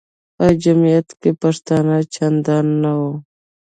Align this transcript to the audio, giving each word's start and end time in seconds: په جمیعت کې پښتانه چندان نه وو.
په 0.35 0.45
جمیعت 0.63 1.09
کې 1.21 1.31
پښتانه 1.41 1.97
چندان 2.13 2.65
نه 2.83 2.91
وو. 2.99 3.13